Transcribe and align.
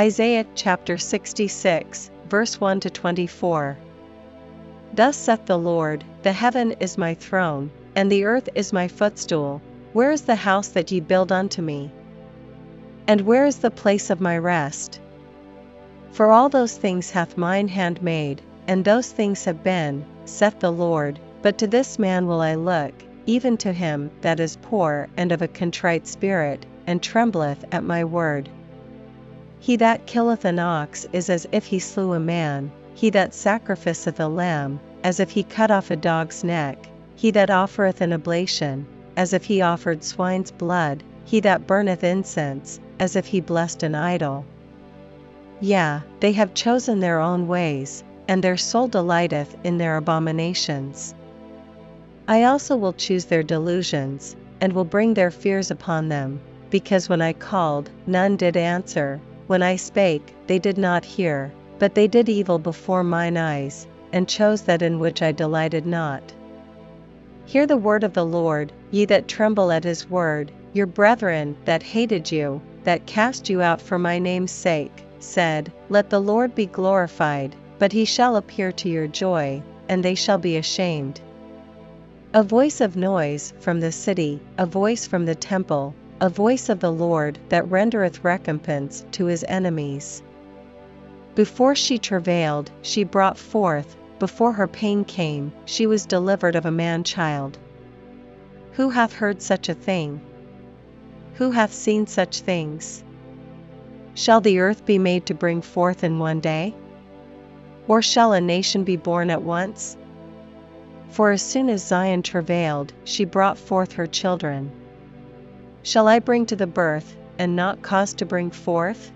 Isaiah 0.00 0.46
chapter 0.54 0.96
66, 0.96 2.10
verse 2.26 2.58
1 2.58 2.80
to 2.80 2.88
24. 2.88 3.76
Thus 4.94 5.14
saith 5.14 5.44
the 5.44 5.58
Lord, 5.58 6.04
The 6.22 6.32
heaven 6.32 6.72
is 6.80 6.96
my 6.96 7.12
throne, 7.12 7.70
and 7.94 8.10
the 8.10 8.24
earth 8.24 8.48
is 8.54 8.72
my 8.72 8.88
footstool. 8.88 9.60
Where 9.92 10.10
is 10.10 10.22
the 10.22 10.36
house 10.36 10.68
that 10.68 10.90
ye 10.90 11.00
build 11.00 11.30
unto 11.30 11.60
me? 11.60 11.90
And 13.06 13.20
where 13.20 13.44
is 13.44 13.58
the 13.58 13.70
place 13.70 14.08
of 14.08 14.22
my 14.22 14.38
rest? 14.38 15.00
For 16.12 16.30
all 16.30 16.48
those 16.48 16.78
things 16.78 17.10
hath 17.10 17.36
mine 17.36 17.68
hand 17.68 18.02
made, 18.02 18.40
and 18.66 18.82
those 18.82 19.12
things 19.12 19.44
have 19.44 19.62
been, 19.62 20.06
saith 20.24 20.60
the 20.60 20.72
Lord, 20.72 21.20
but 21.42 21.58
to 21.58 21.66
this 21.66 21.98
man 21.98 22.26
will 22.26 22.40
I 22.40 22.54
look, 22.54 22.94
even 23.26 23.58
to 23.58 23.72
him 23.74 24.10
that 24.22 24.40
is 24.40 24.56
poor 24.62 25.10
and 25.18 25.30
of 25.30 25.42
a 25.42 25.48
contrite 25.48 26.06
spirit, 26.06 26.64
and 26.86 27.02
trembleth 27.02 27.66
at 27.70 27.84
my 27.84 28.02
word. 28.02 28.48
He 29.62 29.76
that 29.76 30.06
killeth 30.06 30.46
an 30.46 30.58
ox 30.58 31.06
is 31.12 31.28
as 31.28 31.46
if 31.52 31.66
he 31.66 31.78
slew 31.78 32.14
a 32.14 32.18
man, 32.18 32.70
he 32.94 33.10
that 33.10 33.34
sacrificeth 33.34 34.18
a 34.18 34.26
lamb, 34.26 34.80
as 35.04 35.20
if 35.20 35.28
he 35.28 35.42
cut 35.42 35.70
off 35.70 35.90
a 35.90 35.96
dog's 35.96 36.42
neck, 36.42 36.88
he 37.14 37.30
that 37.32 37.50
offereth 37.50 38.00
an 38.00 38.14
oblation, 38.14 38.86
as 39.18 39.34
if 39.34 39.44
he 39.44 39.60
offered 39.60 40.02
swine's 40.02 40.50
blood, 40.50 41.02
he 41.26 41.40
that 41.40 41.66
burneth 41.66 42.02
incense, 42.02 42.80
as 42.98 43.16
if 43.16 43.26
he 43.26 43.38
blessed 43.42 43.82
an 43.82 43.94
idol. 43.94 44.46
Yea, 45.60 46.00
they 46.20 46.32
have 46.32 46.54
chosen 46.54 47.00
their 47.00 47.20
own 47.20 47.46
ways, 47.46 48.02
and 48.28 48.42
their 48.42 48.56
soul 48.56 48.88
delighteth 48.88 49.54
in 49.62 49.76
their 49.76 49.98
abominations. 49.98 51.14
I 52.26 52.44
also 52.44 52.78
will 52.78 52.94
choose 52.94 53.26
their 53.26 53.42
delusions, 53.42 54.36
and 54.58 54.72
will 54.72 54.86
bring 54.86 55.12
their 55.12 55.30
fears 55.30 55.70
upon 55.70 56.08
them, 56.08 56.40
because 56.70 57.10
when 57.10 57.20
I 57.20 57.34
called, 57.34 57.90
none 58.06 58.36
did 58.36 58.56
answer, 58.56 59.20
when 59.50 59.64
I 59.64 59.74
spake, 59.74 60.32
they 60.46 60.60
did 60.60 60.78
not 60.78 61.04
hear, 61.04 61.50
but 61.80 61.96
they 61.96 62.06
did 62.06 62.28
evil 62.28 62.60
before 62.60 63.02
mine 63.02 63.36
eyes, 63.36 63.84
and 64.12 64.28
chose 64.28 64.62
that 64.62 64.80
in 64.80 65.00
which 65.00 65.22
I 65.22 65.32
delighted 65.32 65.84
not. 65.84 66.22
Hear 67.46 67.66
the 67.66 67.76
word 67.76 68.04
of 68.04 68.12
the 68.12 68.24
Lord, 68.24 68.72
ye 68.92 69.06
that 69.06 69.26
tremble 69.26 69.72
at 69.72 69.82
his 69.82 70.08
word, 70.08 70.52
your 70.72 70.86
brethren 70.86 71.56
that 71.64 71.82
hated 71.82 72.30
you, 72.30 72.62
that 72.84 73.06
cast 73.06 73.50
you 73.50 73.60
out 73.60 73.82
for 73.82 73.98
my 73.98 74.20
name's 74.20 74.52
sake, 74.52 75.04
said, 75.18 75.72
Let 75.88 76.10
the 76.10 76.20
Lord 76.20 76.54
be 76.54 76.66
glorified, 76.66 77.56
but 77.80 77.90
he 77.90 78.04
shall 78.04 78.36
appear 78.36 78.70
to 78.70 78.88
your 78.88 79.08
joy, 79.08 79.64
and 79.88 80.04
they 80.04 80.14
shall 80.14 80.38
be 80.38 80.58
ashamed. 80.58 81.20
A 82.34 82.44
voice 82.44 82.80
of 82.80 82.94
noise 82.94 83.52
from 83.58 83.80
the 83.80 83.90
city, 83.90 84.38
a 84.58 84.64
voice 84.64 85.08
from 85.08 85.26
the 85.26 85.34
temple, 85.34 85.92
a 86.20 86.28
voice 86.28 86.68
of 86.68 86.80
the 86.80 86.92
Lord 86.92 87.38
that 87.48 87.64
rendereth 87.70 88.22
recompense 88.22 89.06
to 89.12 89.24
his 89.24 89.42
enemies. 89.48 90.22
Before 91.34 91.74
she 91.74 91.98
travailed, 91.98 92.70
she 92.82 93.04
brought 93.04 93.38
forth, 93.38 93.96
before 94.18 94.52
her 94.52 94.68
pain 94.68 95.04
came, 95.04 95.50
she 95.64 95.86
was 95.86 96.04
delivered 96.04 96.56
of 96.56 96.66
a 96.66 96.70
man 96.70 97.04
child. 97.04 97.56
Who 98.72 98.90
hath 98.90 99.14
heard 99.14 99.40
such 99.40 99.70
a 99.70 99.74
thing? 99.74 100.20
Who 101.36 101.52
hath 101.52 101.72
seen 101.72 102.06
such 102.06 102.40
things? 102.40 103.02
Shall 104.12 104.42
the 104.42 104.58
earth 104.58 104.84
be 104.84 104.98
made 104.98 105.24
to 105.26 105.34
bring 105.34 105.62
forth 105.62 106.04
in 106.04 106.18
one 106.18 106.40
day? 106.40 106.74
Or 107.88 108.02
shall 108.02 108.34
a 108.34 108.40
nation 108.42 108.84
be 108.84 108.96
born 108.96 109.30
at 109.30 109.42
once? 109.42 109.96
For 111.08 111.30
as 111.30 111.40
soon 111.40 111.70
as 111.70 111.82
Zion 111.82 112.22
travailed, 112.22 112.92
she 113.04 113.24
brought 113.24 113.56
forth 113.56 113.92
her 113.92 114.06
children. 114.06 114.70
Shall 115.82 116.08
I 116.08 116.18
bring 116.18 116.44
to 116.46 116.56
the 116.56 116.66
birth, 116.66 117.16
and 117.38 117.56
not 117.56 117.80
cause 117.80 118.12
to 118.14 118.26
bring 118.26 118.50
forth? 118.50 119.10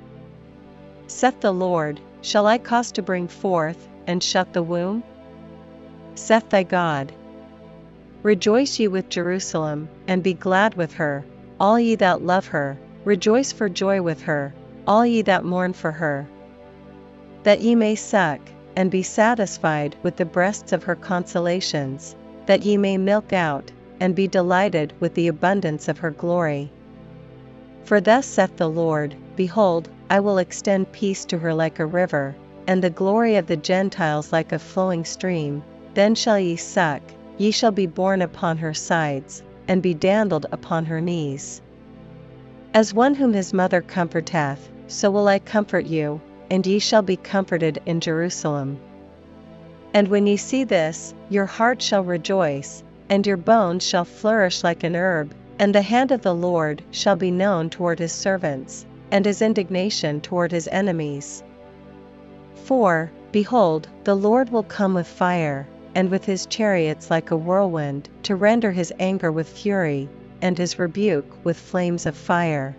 Saith 1.07 1.41
the 1.41 1.53
Lord, 1.53 2.01
Shall 2.23 2.47
I 2.47 2.57
cause 2.57 2.91
to 2.93 3.03
bring 3.03 3.29
forth, 3.29 3.87
and 4.07 4.23
shut 4.23 4.55
the 4.55 4.63
womb? 4.63 5.03
Saith 6.15 6.49
thy 6.49 6.63
God. 6.63 7.13
Rejoice 8.23 8.79
ye 8.79 8.89
with 8.89 9.11
Jerusalem, 9.11 9.91
and 10.09 10.23
be 10.23 10.33
glad 10.33 10.75
with 10.75 10.95
her, 10.95 11.27
all 11.61 11.79
ye 11.79 11.97
that 11.97 12.23
love 12.23 12.47
her, 12.47 12.79
rejoice 13.05 13.53
for 13.53 13.69
joy 13.69 14.01
with 14.01 14.23
her, 14.23 14.55
all 14.87 15.05
ye 15.05 15.21
that 15.21 15.45
mourn 15.45 15.75
for 15.75 15.93
her. 15.93 16.27
That 17.43 17.61
ye 17.61 17.75
may 17.75 17.95
suck, 17.95 18.41
and 18.75 18.91
be 18.91 19.03
satisfied 19.03 19.97
with 20.03 20.17
the 20.17 20.25
breasts 20.25 20.73
of 20.73 20.85
her 20.85 20.97
consolations, 20.97 22.17
that 22.47 22.65
ye 22.65 22.79
may 22.79 22.97
milk 22.97 23.35
out, 23.35 23.71
and 24.01 24.15
be 24.15 24.29
delighted 24.29 24.93
with 25.01 25.15
the 25.15 25.29
abundance 25.29 25.89
of 25.89 25.99
her 25.99 26.11
glory. 26.11 26.71
For 27.85 28.01
thus 28.01 28.27
saith 28.27 28.57
the 28.57 28.69
Lord 28.69 29.15
Behold, 29.37 29.89
I 30.09 30.21
will 30.21 30.39
extend 30.39 30.93
peace 30.93 31.25
to 31.27 31.39
her 31.39 31.53
like 31.53 31.79
a 31.79 31.87
river, 31.87 32.35
and 32.67 32.83
the 32.83 32.91
glory 32.91 33.37
of 33.37 33.47
the 33.47 33.57
Gentiles 33.57 34.33
like 34.33 34.53
a 34.53 34.59
flowing 34.59 35.05
stream. 35.05 35.63
Then 35.95 36.15
shall 36.15 36.39
ye 36.39 36.57
suck, 36.57 37.03
ye 37.37 37.51
shall 37.51 37.73
be 37.73 37.87
borne 37.87 38.23
upon 38.23 38.59
her 38.59 38.75
sides, 38.75 39.43
and 39.69 39.83
be 39.83 39.95
dandled 39.95 40.47
upon 40.53 40.87
her 40.87 41.01
knees. 41.01 41.61
As 42.73 42.95
one 42.95 43.15
whom 43.15 43.33
his 43.33 43.53
mother 43.53 43.81
comforteth, 43.81 44.69
so 44.89 45.11
will 45.11 45.29
I 45.29 45.39
comfort 45.39 45.87
you, 45.87 46.21
and 46.51 46.67
ye 46.67 46.79
shall 46.79 47.03
be 47.03 47.17
comforted 47.17 47.81
in 47.87 48.01
Jerusalem. 48.01 48.79
And 49.93 50.09
when 50.09 50.27
ye 50.27 50.37
see 50.37 50.65
this, 50.65 51.15
your 51.31 51.47
heart 51.47 51.81
shall 51.81 52.03
rejoice, 52.03 52.83
and 53.11 53.27
your 53.27 53.37
bones 53.37 53.87
shall 53.87 54.05
flourish 54.05 54.65
like 54.65 54.83
an 54.83 54.97
herb, 54.97 55.35
and 55.59 55.75
the 55.75 55.83
hand 55.83 56.11
of 56.11 56.23
the 56.23 56.35
Lord 56.35 56.83
shall 56.91 57.17
be 57.17 57.31
known 57.31 57.71
toward 57.71 57.99
his 57.99 58.13
servants, 58.13 58.87
and 59.11 59.25
his 59.25 59.43
indignation 59.43 60.21
toward 60.21 60.51
his 60.51 60.69
enemies. 60.69 61.43
For, 62.55 63.11
behold, 63.31 63.89
the 64.05 64.15
Lord 64.15 64.51
will 64.51 64.63
come 64.63 64.95
with 64.95 65.07
fire, 65.07 65.67
and 65.95 66.11
with 66.11 66.25
his 66.25 66.47
chariots 66.47 67.11
like 67.11 67.31
a 67.31 67.37
whirlwind, 67.37 68.09
to 68.25 68.37
render 68.37 68.73
his 68.73 68.93
anger 68.99 69.31
with 69.31 69.49
fury, 69.49 70.09
and 70.43 70.59
his 70.59 70.79
rebuke 70.79 71.45
with 71.45 71.57
flames 71.57 72.07
of 72.07 72.17
fire. 72.17 72.75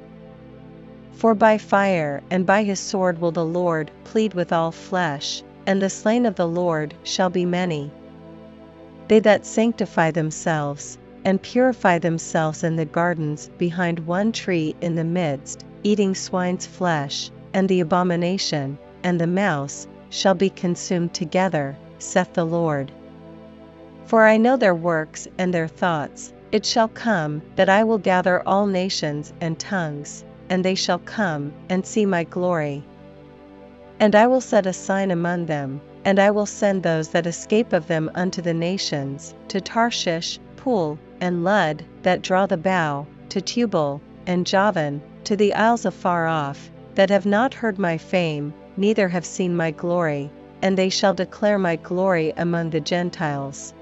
For 1.14 1.34
by 1.34 1.58
fire 1.58 2.22
and 2.30 2.46
by 2.46 2.64
his 2.64 2.80
sword 2.80 3.22
will 3.22 3.31
the 3.31 3.46
Lord 3.46 3.90
plead 4.03 4.34
with 4.34 4.52
all 4.52 4.72
flesh, 4.72 5.44
and 5.66 5.81
the 5.81 5.90
slain 5.90 6.25
of 6.25 6.35
the 6.35 6.47
Lord 6.47 6.94
shall 7.03 7.30
be 7.30 7.46
many. 7.46 7.91
They 9.07 9.19
that 9.19 9.45
sanctify 9.45 10.11
themselves, 10.11 10.97
and 11.23 11.41
purify 11.41 11.99
themselves 11.99 12.63
in 12.63 12.75
the 12.75 12.85
gardens 12.85 13.49
behind 13.57 13.99
one 13.99 14.31
tree 14.31 14.75
in 14.81 14.95
the 14.95 15.03
midst, 15.03 15.63
eating 15.83 16.16
swine's 16.16 16.66
flesh, 16.66 17.29
and 17.53 17.69
the 17.69 17.79
abomination, 17.81 18.77
and 19.03 19.21
the 19.21 19.27
mouse, 19.27 19.88
shall 20.09 20.33
be 20.33 20.49
consumed 20.49 21.13
together, 21.13 21.75
saith 21.99 22.33
the 22.33 22.45
Lord. 22.45 22.91
For 24.05 24.25
I 24.25 24.38
know 24.38 24.57
their 24.57 24.75
works 24.75 25.27
and 25.37 25.53
their 25.53 25.67
thoughts, 25.67 26.33
it 26.51 26.66
shall 26.66 26.87
come 26.87 27.41
that 27.55 27.69
I 27.69 27.83
will 27.83 27.97
gather 27.97 28.41
all 28.47 28.66
nations 28.66 29.33
and 29.41 29.59
tongues 29.59 30.23
and 30.49 30.63
they 30.63 30.75
shall 30.75 30.99
come 30.99 31.51
and 31.69 31.85
see 31.85 32.05
my 32.05 32.23
glory. 32.23 32.83
And 34.00 34.13
I 34.13 34.28
will 34.28 34.41
set 34.41 34.66
a 34.66 34.73
sign 34.73 35.11
among 35.11 35.45
them, 35.45 35.79
and 36.03 36.19
I 36.19 36.29
will 36.31 36.45
send 36.45 36.83
those 36.83 37.09
that 37.09 37.25
escape 37.25 37.72
of 37.72 37.88
them 37.88 38.11
unto 38.13 38.41
the 38.41 38.53
nations, 38.53 39.33
to 39.47 39.61
Tarshish, 39.61 40.39
Pul, 40.57 41.00
and 41.22 41.44
Lud, 41.44 41.83
that 42.03 42.22
draw 42.22 42.45
the 42.45 42.57
bow, 42.57 43.07
to 43.29 43.39
Tubal, 43.39 44.01
and 44.28 44.45
Javan, 44.45 45.01
to 45.23 45.35
the 45.35 45.53
isles 45.53 45.85
afar 45.85 46.28
off, 46.28 46.69
that 46.95 47.09
have 47.09 47.25
not 47.25 47.53
heard 47.53 47.79
my 47.79 47.97
fame, 47.97 48.53
neither 48.75 49.07
have 49.07 49.25
seen 49.25 49.55
my 49.55 49.72
glory, 49.72 50.29
and 50.61 50.78
they 50.78 50.89
shall 50.89 51.13
declare 51.13 51.57
my 51.57 51.78
glory 51.78 52.34
among 52.38 52.72
the 52.72 52.81
Gentiles. 52.81 53.73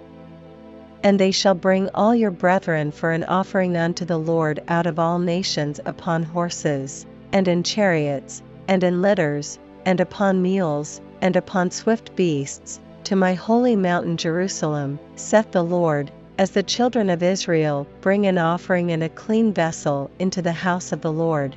And 1.01 1.19
they 1.19 1.31
shall 1.31 1.55
bring 1.55 1.89
all 1.93 2.13
your 2.13 2.31
brethren 2.31 2.91
for 2.91 3.11
an 3.11 3.23
offering 3.23 3.75
unto 3.75 4.05
the 4.05 4.19
Lord 4.19 4.61
out 4.67 4.85
of 4.85 4.99
all 4.99 5.19
nations 5.19 5.79
upon 5.85 6.23
horses, 6.23 7.05
and 7.31 7.47
in 7.47 7.63
chariots, 7.63 8.43
and 8.67 8.83
in 8.83 9.01
litters, 9.01 9.59
and 9.85 9.99
upon 9.99 10.41
mules, 10.41 11.01
and 11.21 11.35
upon 11.35 11.71
swift 11.71 12.15
beasts, 12.15 12.79
to 13.03 13.15
my 13.15 13.33
holy 13.33 13.75
mountain 13.75 14.17
Jerusalem, 14.17 14.99
saith 15.15 15.51
the 15.51 15.63
Lord, 15.63 16.11
as 16.37 16.51
the 16.51 16.63
children 16.63 17.09
of 17.09 17.21
Israel 17.21 17.85
bring 18.01 18.25
an 18.25 18.37
offering 18.37 18.89
in 18.89 19.01
a 19.01 19.09
clean 19.09 19.53
vessel 19.53 20.09
into 20.19 20.41
the 20.41 20.51
house 20.51 20.91
of 20.91 21.01
the 21.01 21.11
Lord. 21.11 21.55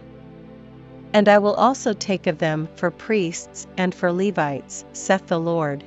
And 1.12 1.28
I 1.28 1.38
will 1.38 1.54
also 1.54 1.92
take 1.92 2.26
of 2.26 2.38
them 2.38 2.68
for 2.76 2.90
priests 2.90 3.66
and 3.76 3.94
for 3.94 4.12
Levites, 4.12 4.84
saith 4.92 5.26
the 5.28 5.40
Lord. 5.40 5.84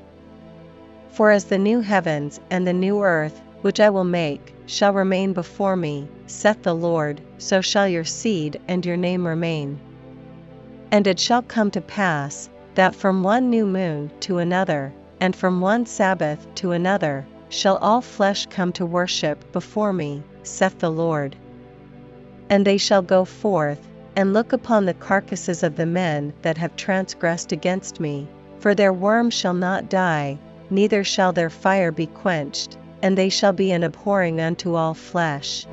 For 1.12 1.32
as 1.32 1.46
the 1.46 1.58
new 1.58 1.82
heavens 1.82 2.40
and 2.50 2.66
the 2.66 2.74
new 2.74 3.04
earth 3.04 3.42
which 3.62 3.80
I 3.80 3.90
will 3.90 4.06
make, 4.06 4.54
shall 4.66 4.94
remain 4.94 5.34
before 5.34 5.76
me, 5.76 6.08
saith 6.28 6.64
the 6.64 6.74
Lord, 6.74 7.20
so 7.38 7.60
shall 7.60 7.88
your 7.88 8.06
seed 8.06 8.60
and 8.68 8.86
your 8.86 8.98
name 8.98 9.28
remain. 9.28 9.80
And 10.92 11.06
it 11.06 11.20
shall 11.20 11.42
come 11.42 11.70
to 11.72 11.82
pass, 11.82 12.50
that 12.76 12.96
from 12.96 13.24
one 13.24 13.50
new 13.50 13.66
moon 13.66 14.12
to 14.22 14.40
another, 14.40 14.94
and 15.20 15.36
from 15.36 15.62
one 15.62 15.86
Sabbath 15.86 16.48
to 16.56 16.72
another, 16.72 17.26
shall 17.50 17.78
all 17.78 18.02
flesh 18.02 18.46
come 18.48 18.72
to 18.74 18.86
worship 18.86 19.52
before 19.52 19.94
me, 19.94 20.24
saith 20.44 20.80
the 20.80 20.90
Lord. 20.90 21.36
And 22.50 22.66
they 22.66 22.78
shall 22.78 23.02
go 23.02 23.26
forth, 23.26 23.88
and 24.16 24.34
look 24.34 24.54
upon 24.54 24.86
the 24.86 24.94
carcasses 24.94 25.64
of 25.64 25.76
the 25.76 25.86
men 25.86 26.34
that 26.42 26.58
have 26.58 26.76
transgressed 26.76 27.52
against 27.52 28.00
me, 28.00 28.28
for 28.60 28.74
their 28.74 28.94
worm 28.94 29.30
shall 29.30 29.54
not 29.54 29.90
die, 29.90 30.38
neither 30.70 31.04
shall 31.04 31.34
their 31.34 31.50
fire 31.50 31.92
be 31.92 32.08
quenched, 32.08 32.78
and 33.02 33.18
they 33.18 33.30
shall 33.30 33.54
be 33.54 33.72
an 33.72 33.84
abhorring 33.84 34.42
unto 34.42 34.76
all 34.76 34.94
flesh. 34.94 35.66